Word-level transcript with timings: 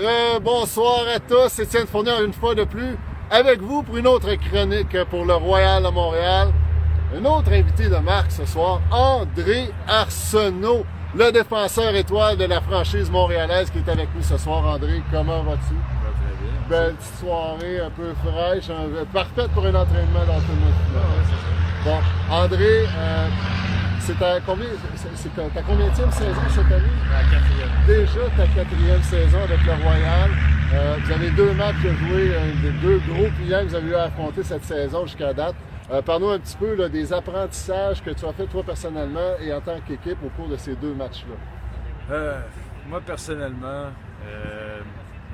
Euh, 0.00 0.40
bonsoir 0.40 1.00
à 1.14 1.18
tous, 1.20 1.58
Étienne 1.58 1.86
Fournier 1.86 2.12
une 2.24 2.32
fois 2.32 2.54
de 2.54 2.64
plus 2.64 2.96
avec 3.30 3.60
vous 3.60 3.82
pour 3.82 3.96
une 3.96 4.06
autre 4.06 4.32
chronique 4.34 4.96
pour 5.10 5.24
le 5.24 5.34
Royal 5.34 5.82
de 5.82 5.88
Montréal. 5.88 6.48
Un 7.16 7.24
autre 7.24 7.52
invité 7.52 7.88
de 7.88 7.96
marque 7.96 8.30
ce 8.32 8.44
soir, 8.46 8.80
André 8.90 9.70
Arsenault, 9.86 10.84
le 11.14 11.30
défenseur 11.30 11.94
étoile 11.94 12.36
de 12.36 12.44
la 12.44 12.60
franchise 12.60 13.10
montréalaise 13.10 13.70
qui 13.70 13.78
est 13.78 13.88
avec 13.88 14.08
nous 14.14 14.22
ce 14.22 14.36
soir. 14.38 14.64
André, 14.66 15.02
comment 15.12 15.42
vas-tu? 15.42 15.74
Va 15.74 16.10
très 16.12 16.34
bien. 16.40 16.68
Belle 16.68 16.94
petite 16.94 17.18
soirée, 17.20 17.80
un 17.80 17.90
peu 17.90 18.12
fraîche, 18.24 18.70
un- 18.70 19.04
parfaite 19.12 19.50
pour 19.52 19.64
un 19.64 19.74
entraînement 19.74 20.24
dans 20.26 20.40
tout 20.40 20.52
le 20.52 20.60
monde. 20.60 21.04
Bon, 21.84 21.98
André, 22.34 22.86
euh, 22.98 23.28
c'est 24.00 24.18
ta 24.18 24.40
combien, 24.40 24.66
c'est, 25.14 25.34
ta, 25.34 25.42
ta 25.54 25.62
combienième 25.62 25.94
saison 26.10 26.40
cette 26.48 26.64
année? 26.72 26.82
Déjà 28.16 28.30
ta 28.30 28.46
quatrième 28.46 29.02
saison 29.02 29.42
avec 29.42 29.62
le 29.62 29.72
Royal. 29.72 30.30
Euh, 30.72 30.96
vous 31.04 31.12
avez 31.12 31.30
deux 31.32 31.52
matchs 31.52 31.84
à 31.84 31.92
jouer, 31.92 32.30
euh, 32.32 32.52
des 32.62 32.70
deux 32.80 32.98
gros 33.00 33.28
clients 33.38 33.60
que 33.60 33.66
vous 33.66 33.74
avez 33.74 33.90
eu 33.90 33.94
à 33.94 34.04
affronter 34.04 34.42
cette 34.42 34.64
saison 34.64 35.04
jusqu'à 35.04 35.34
date. 35.34 35.54
Euh, 35.90 36.00
Parle-nous 36.00 36.30
un 36.30 36.38
petit 36.38 36.56
peu 36.56 36.88
des 36.88 37.12
apprentissages 37.12 38.02
que 38.02 38.08
tu 38.08 38.24
as 38.24 38.32
fait 38.32 38.46
toi 38.46 38.62
personnellement 38.62 39.36
et 39.38 39.52
en 39.52 39.60
tant 39.60 39.78
qu'équipe 39.86 40.16
au 40.24 40.30
cours 40.30 40.48
de 40.48 40.56
ces 40.56 40.76
deux 40.76 40.94
matchs-là. 40.94 42.14
Euh, 42.14 42.40
moi, 42.88 43.02
personnellement, 43.04 43.90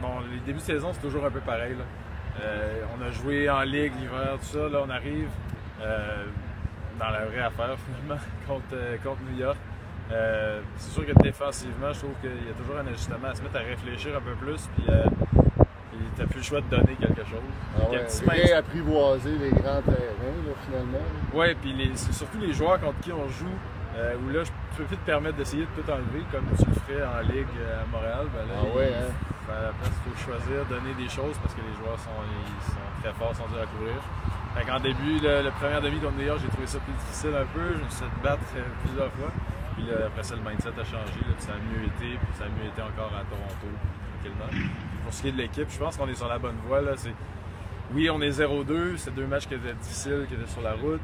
bon, 0.01 0.09
les 0.33 0.41
débuts 0.41 0.59
de 0.59 0.65
saison, 0.65 0.89
c'est 0.93 1.03
toujours 1.03 1.25
un 1.25 1.31
peu 1.31 1.41
pareil. 1.41 1.77
on 2.37 3.07
a 3.07 3.11
joué 3.13 3.49
en 3.49 3.63
ligue 3.63 3.93
l'hiver, 4.01 4.39
tout 4.41 4.59
ça. 4.59 4.69
Là, 4.69 4.83
on 4.85 4.91
arrive 4.91 5.29
dans 6.99 7.11
la 7.11 7.27
vraie 7.27 7.43
affaire, 7.43 7.77
finalement, 7.87 8.21
contre, 8.49 8.75
contre 9.05 9.21
New 9.31 9.39
York. 9.39 9.57
Euh, 10.13 10.61
c'est 10.77 10.91
sûr 10.93 11.07
que 11.07 11.13
défensivement, 11.23 11.93
je 11.93 11.99
trouve 12.01 12.15
qu'il 12.21 12.31
y 12.31 12.51
a 12.51 12.55
toujours 12.59 12.77
un 12.77 12.87
ajustement 12.87 13.29
à 13.31 13.35
se 13.35 13.43
mettre 13.43 13.57
à 13.57 13.61
réfléchir 13.61 14.13
un 14.17 14.21
peu 14.21 14.35
plus. 14.35 14.69
Puis, 14.77 14.85
euh, 14.89 15.05
puis 15.91 16.01
t'as 16.17 16.27
plus 16.27 16.39
le 16.39 16.43
choix 16.43 16.61
de 16.61 16.67
donner 16.69 16.95
quelque 17.01 17.25
chose. 17.25 17.41
Ah 17.77 17.89
ouais, 17.91 18.05
petit 18.05 18.25
les 19.39 19.51
grands 19.51 19.81
terrains 19.83 20.39
là, 20.47 20.53
finalement. 20.67 21.05
Ouais, 21.33 21.55
puis 21.55 21.73
les- 21.73 21.97
surtout 21.97 22.39
les 22.41 22.53
joueurs 22.53 22.79
contre 22.81 23.01
qui 23.01 23.13
on 23.13 23.29
joue, 23.29 23.57
euh, 23.97 24.15
où 24.25 24.29
là, 24.31 24.45
je 24.45 24.51
peux 24.77 24.85
plus 24.85 24.97
te 24.97 25.07
permettre 25.07 25.37
d'essayer 25.37 25.65
de 25.65 25.83
tout 25.83 25.91
enlever 25.91 26.25
comme 26.31 26.45
tu 26.59 26.65
le 26.67 26.75
ferais 26.85 27.05
en 27.07 27.21
Ligue 27.33 27.49
euh, 27.61 27.83
à 27.83 27.87
Montréal. 27.91 28.27
Ben 28.35 28.45
là, 28.49 28.55
Ah 28.61 28.67
il- 28.69 28.77
ouais, 28.79 28.93
hein? 28.93 29.13
ben, 29.49 29.73
il 29.85 30.13
faut 30.13 30.17
choisir, 30.25 30.65
donner 30.69 30.93
des 30.99 31.09
choses 31.09 31.37
parce 31.41 31.55
que 31.55 31.61
les 31.61 31.75
joueurs 31.81 31.99
sont, 31.99 32.21
ils 32.21 32.73
sont 32.73 32.89
très 33.03 33.13
forts, 33.13 33.35
sont 33.37 33.49
durs 33.53 33.63
à 33.63 33.67
couvrir. 33.67 33.97
Fait 34.55 34.65
qu'en 34.65 34.81
début, 34.81 35.19
le, 35.23 35.43
le 35.43 35.51
premier 35.53 35.81
demi 35.81 35.99
contre 36.01 36.17
New 36.19 36.27
York, 36.27 36.41
j'ai 36.43 36.49
trouvé 36.49 36.67
ça 36.67 36.79
plus 36.81 36.93
difficile 36.93 37.31
un 37.35 37.47
peu. 37.55 37.73
Je 37.79 37.85
me 37.85 37.89
suis 37.91 38.05
fait 38.05 38.23
battre 38.23 38.43
euh, 38.57 38.63
plusieurs 38.85 39.11
fois. 39.13 39.31
Puis 39.75 39.85
là, 39.87 40.07
après 40.07 40.23
ça, 40.23 40.35
le 40.37 40.43
mindset 40.43 40.69
a 40.79 40.85
changé. 40.85 41.21
là, 41.25 41.33
puis 41.37 41.45
ça 41.47 41.53
a 41.53 41.57
mieux 41.57 41.85
été. 41.87 42.19
Puis 42.21 42.35
ça 42.39 42.45
a 42.45 42.49
mieux 42.49 42.69
été 42.69 42.83
encore 42.83 43.13
à 43.17 43.25
Toronto, 43.25 43.67
tranquillement. 44.13 44.49
Puis 44.51 44.71
pour 45.05 45.13
ce 45.13 45.23
qui 45.23 45.29
est 45.29 45.33
de 45.33 45.39
l'équipe, 45.39 45.69
je 45.71 45.79
pense 45.79 45.97
qu'on 45.97 46.09
est 46.09 46.15
sur 46.15 46.29
la 46.29 46.39
bonne 46.39 46.57
voie. 46.67 46.83
Là. 46.83 46.93
C'est- 46.97 47.15
Oui, 47.95 48.09
on 48.11 48.21
est 48.21 48.31
0-2. 48.31 48.97
C'est 48.99 49.15
deux 49.15 49.27
matchs 49.27 49.47
qui 49.47 49.55
étaient 49.55 49.73
difficiles, 49.75 50.27
qui 50.29 50.35
étaient 50.35 50.51
sur 50.51 50.63
la 50.63 50.73
route. 50.75 51.01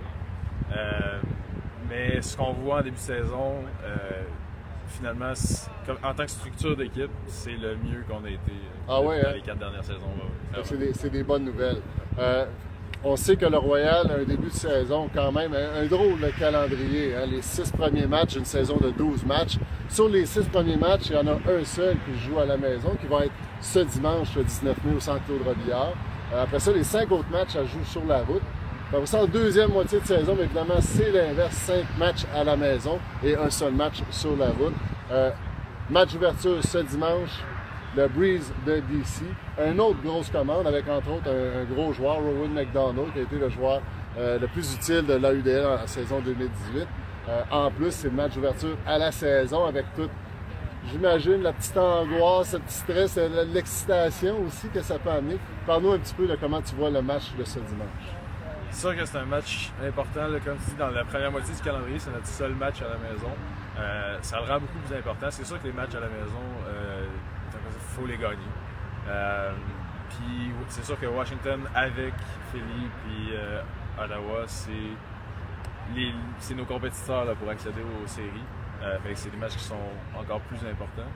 Euh, 0.77 1.19
mais 1.89 2.21
ce 2.21 2.37
qu'on 2.37 2.53
voit 2.53 2.77
en 2.77 2.83
début 2.83 2.97
de 2.97 3.01
saison, 3.01 3.55
euh, 3.83 4.23
finalement, 4.89 5.33
en 6.03 6.15
tant 6.15 6.25
que 6.25 6.31
structure 6.31 6.77
d'équipe, 6.77 7.11
c'est 7.27 7.57
le 7.57 7.77
mieux 7.77 8.05
qu'on 8.09 8.25
a 8.25 8.29
été 8.29 8.53
Ah 8.89 9.01
ouais, 9.01 9.23
dans 9.23 9.29
hein? 9.31 9.33
les 9.35 9.41
quatre 9.41 9.59
dernières 9.59 9.85
saisons. 9.85 10.01
ouais, 10.07 10.59
ouais. 10.59 10.65
C'est 10.65 10.79
des, 10.79 10.93
c'est 10.93 11.11
des 11.11 11.23
bonnes 11.25 11.45
nouvelles. 11.45 11.81
Euh, 12.19 12.45
on 13.05 13.17
sait 13.17 13.37
que 13.37 13.47
le 13.47 13.59
Royal 13.59 14.11
a 14.11 14.21
un 14.21 14.25
début 14.25 14.49
de 14.49 14.53
saison 14.53 15.09
quand 15.15 15.31
même, 15.33 15.53
un, 15.55 15.83
un 15.83 15.87
drôle 15.87 16.21
de 16.21 16.31
calendrier. 16.39 17.15
hein. 17.15 17.27
Les 17.31 17.43
six 17.43 17.71
premiers 17.71 18.07
matchs, 18.07 18.37
une 18.37 18.45
saison 18.45 18.77
de 18.77 18.91
12 18.91 19.25
matchs. 19.25 19.57
Sur 19.89 20.09
les 20.09 20.27
six 20.27 20.45
premiers 20.49 20.77
matchs, 20.77 21.07
il 21.11 21.13
y 21.13 21.17
en 21.19 21.27
a 21.29 21.33
un 21.33 21.65
seul 21.65 21.97
qui 22.05 22.19
joue 22.27 22.39
à 22.39 22.45
la 22.47 22.57
maison, 22.57 22.91
qui 23.01 23.07
va 23.07 23.25
être 23.27 23.33
ce 23.61 23.79
dimanche, 23.81 24.35
le 24.37 24.45
19 24.45 24.77
mai, 24.85 24.93
au 24.97 25.01
Centre 25.01 25.25
Claude 25.27 25.43
Robillard. 25.47 25.93
Euh, 26.35 26.43
après 26.43 26.59
ça, 26.59 26.73
les 26.73 26.85
cinq 26.85 27.11
autres 27.13 27.31
matchs, 27.31 27.51
ça 27.53 27.65
joue 27.65 27.85
sur 27.85 28.05
la 28.07 28.19
route. 28.19 28.43
Après 28.93 29.07
ça, 29.07 29.23
en 29.23 29.27
deuxième 29.27 29.71
moitié 29.71 30.01
de 30.01 30.05
saison, 30.07 30.35
mais 30.37 30.45
évidemment, 30.45 30.81
c'est 30.81 31.11
l'inverse. 31.13 31.55
Cinq 31.55 31.85
matchs 31.99 32.25
à 32.35 32.43
la 32.43 32.57
maison 32.57 32.99
et 33.23 33.37
un 33.37 33.51
seul 33.51 33.73
match 33.75 34.03
sur 34.11 34.37
la 34.37 34.47
route. 34.47 34.75
Euh, 35.13 35.31
match 35.91 36.13
d'ouverture 36.13 36.63
ce 36.63 36.79
dimanche, 36.79 37.31
le 37.97 38.09
Breeze 38.09 38.53
de 38.67 38.81
DC. 38.81 39.23
Une 39.67 39.81
autre 39.81 40.01
grosse 40.03 40.31
commande 40.31 40.67
avec 40.67 40.89
entre 40.89 41.11
autres 41.11 41.31
un, 41.31 41.65
gros 41.73 41.93
joueur, 41.93 42.17
Rowan 42.17 42.53
McDonald, 42.53 43.13
qui 43.13 43.21
a 43.21 43.23
été 43.23 43.37
le 43.37 43.49
joueur 43.49 43.81
euh, 44.19 44.39
le 44.39 44.47
plus 44.49 44.75
utile 44.75 45.07
de 45.07 45.15
l'AUDL 45.15 45.65
en 45.65 45.87
saison 45.87 46.21
2018. 46.21 46.87
Euh, 47.29 47.43
en 47.51 47.71
plus, 47.71 47.93
c'est 47.93 48.09
le 48.09 48.15
match 48.15 48.35
d'ouverture 48.35 48.77
à 48.87 48.99
la 48.99 49.13
saison 49.13 49.67
avec 49.67 49.85
toute, 49.95 50.11
j'imagine, 50.91 51.43
la 51.43 51.53
petite 51.53 51.77
angoisse, 51.77 52.55
le 52.55 52.61
petit 52.61 52.75
stress, 52.75 53.19
euh, 53.19 53.45
l'excitation 53.53 54.37
aussi 54.47 54.69
que 54.69 54.81
ça 54.81 54.99
peut 54.99 55.11
amener. 55.11 55.39
Parle-nous 55.67 55.93
un 55.93 55.99
petit 55.99 56.15
peu 56.15 56.27
de 56.27 56.37
comment 56.37 56.61
tu 56.63 56.75
vois 56.75 56.91
le 56.91 57.03
match 57.03 57.35
de 57.39 57.45
ce 57.45 57.59
dimanche. 57.59 57.89
C'est 58.71 58.81
sûr 58.81 58.97
que 58.97 59.05
c'est 59.05 59.19
un 59.19 59.25
match 59.25 59.71
important. 59.87 60.27
comme 60.45 60.59
tu 60.59 60.71
dis, 60.71 60.77
dans 60.79 60.91
la 60.91 61.05
première 61.05 61.31
moitié 61.31 61.55
du 61.55 61.61
calendrier, 61.61 61.99
c'est 61.99 62.11
notre 62.11 62.27
seul 62.27 62.55
match 62.55 62.83
à 62.83 62.89
la 62.89 62.99
maison. 62.99 63.31
Ça 64.21 64.41
le 64.41 64.53
rend 64.53 64.61
beaucoup 64.61 64.79
plus 64.87 64.97
important. 64.97 65.29
C'est 65.31 65.47
sûr 65.47 65.61
que 65.63 65.67
les 65.67 65.73
matchs 65.73 65.95
à 65.95 66.01
la 66.01 66.09
maison, 66.09 66.43
faut 67.99 68.07
les 68.07 68.17
gagner. 68.17 68.37
Euh, 69.09 69.53
puis 70.11 70.53
c'est 70.69 70.85
sûr 70.85 70.99
que 70.99 71.07
Washington 71.07 71.61
avec 71.75 72.15
Philly 72.51 72.89
puis 73.05 73.35
euh, 73.35 73.63
Ottawa, 73.99 74.45
c'est 74.47 74.73
c'est 76.39 76.55
nos 76.55 76.67
compétiteurs 76.67 77.25
là, 77.25 77.35
pour 77.35 77.49
accéder 77.49 77.81
aux 77.81 78.07
séries. 78.07 78.45
Euh, 78.83 78.99
c'est 79.15 79.31
des 79.31 79.39
matchs 79.39 79.57
qui 79.57 79.65
sont 79.65 79.89
encore 80.17 80.41
plus 80.43 80.59
importants. 80.59 81.11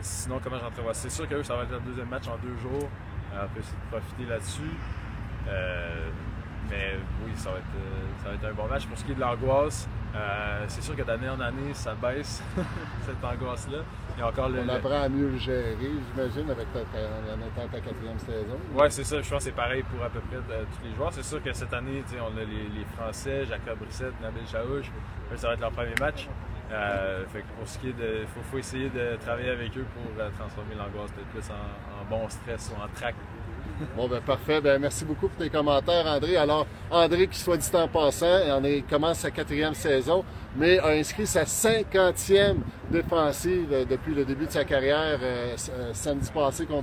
Sinon, 0.00 0.40
comment 0.42 0.58
j'entrevois 0.58 0.94
C'est 0.94 1.10
sûr 1.10 1.28
que 1.28 1.42
ça 1.42 1.56
va 1.56 1.64
être 1.64 1.72
leur 1.72 1.80
deuxième 1.80 2.08
match 2.08 2.28
en 2.28 2.36
deux 2.36 2.56
jours. 2.58 2.88
On 3.32 3.48
peut 3.48 3.58
essayer 3.58 3.76
de 3.76 3.96
profiter 3.96 4.24
là-dessus. 4.26 4.76
Mais 6.68 6.96
oui, 7.24 7.32
ça 7.36 7.50
va, 7.50 7.58
être, 7.58 7.64
euh, 7.76 8.22
ça 8.22 8.28
va 8.28 8.34
être 8.34 8.44
un 8.44 8.52
bon 8.54 8.66
match. 8.68 8.86
Pour 8.86 8.96
ce 8.98 9.04
qui 9.04 9.12
est 9.12 9.14
de 9.14 9.20
l'angoisse, 9.20 9.88
euh, 10.14 10.64
c'est 10.68 10.82
sûr 10.82 10.94
que 10.94 11.02
d'année 11.02 11.28
en 11.28 11.40
année, 11.40 11.72
ça 11.74 11.94
baisse, 11.94 12.42
cette 13.06 13.24
angoisse-là. 13.24 13.78
Il 14.16 14.22
a 14.22 14.28
encore 14.28 14.48
le. 14.48 14.60
On 14.60 14.64
le- 14.64 14.70
apprend 14.72 15.02
à 15.02 15.08
mieux 15.08 15.30
le 15.30 15.38
gérer, 15.38 15.76
j'imagine, 15.80 16.50
avec 16.50 16.72
ta, 16.72 16.80
ta, 16.80 16.98
en 16.98 17.40
étant 17.40 17.68
ta 17.72 17.80
quatrième 17.80 18.18
saison. 18.18 18.58
Ouais, 18.74 18.90
c'est 18.90 19.04
ça. 19.04 19.20
Je 19.22 19.28
pense 19.28 19.38
que 19.38 19.44
c'est 19.44 19.52
pareil 19.56 19.82
pour 19.84 20.04
à 20.04 20.10
peu 20.10 20.20
près 20.20 20.36
euh, 20.36 20.64
tous 20.76 20.84
les 20.88 20.94
joueurs. 20.94 21.12
C'est 21.12 21.24
sûr 21.24 21.42
que 21.42 21.52
cette 21.52 21.72
année, 21.72 22.04
on 22.20 22.36
a 22.36 22.40
les, 22.40 22.68
les 22.78 22.84
Français, 22.96 23.46
Jacob 23.46 23.78
Brissette, 23.78 24.14
Nabil 24.20 24.46
Chaouch. 24.46 24.84
Eux, 25.32 25.36
Ça 25.36 25.48
va 25.48 25.54
être 25.54 25.60
leur 25.60 25.72
premier 25.72 25.94
match. 26.00 26.28
Euh, 26.72 27.24
fait 27.32 27.40
que 27.40 27.46
pour 27.58 27.66
ce 27.66 27.78
qui 27.78 27.88
est 27.88 27.92
de. 27.98 28.26
faut, 28.32 28.40
faut 28.48 28.58
essayer 28.58 28.88
de 28.90 29.16
travailler 29.16 29.50
avec 29.50 29.76
eux 29.76 29.86
pour 29.92 30.24
transformer 30.38 30.76
l'angoisse 30.76 31.10
peut-être 31.10 31.26
plus 31.28 31.50
en, 31.50 32.00
en 32.00 32.04
bon 32.08 32.28
stress 32.28 32.70
ou 32.72 32.80
en 32.80 32.86
trac. 32.94 33.16
Bon, 33.96 34.08
ben 34.08 34.20
parfait. 34.20 34.60
Ben, 34.60 34.78
merci 34.80 35.04
beaucoup 35.04 35.28
pour 35.28 35.38
tes 35.38 35.50
commentaires, 35.50 36.06
André. 36.06 36.36
Alors, 36.36 36.66
André, 36.90 37.26
qui 37.28 37.38
soit 37.38 37.56
dit 37.56 37.68
en 37.74 37.88
passant, 37.88 38.26
est- 38.64 38.82
commence 38.88 39.18
sa 39.20 39.30
quatrième 39.30 39.74
saison, 39.74 40.24
mais 40.56 40.78
a 40.78 40.88
inscrit 40.88 41.26
sa 41.26 41.46
cinquantième 41.46 42.58
défensive 42.90 43.68
euh, 43.72 43.84
depuis 43.84 44.14
le 44.14 44.24
début 44.24 44.46
de 44.46 44.50
sa 44.50 44.64
carrière 44.64 45.18
euh, 45.22 45.56
euh, 45.70 45.90
samedi 45.94 46.30
passé 46.32 46.66
contre 46.66 46.82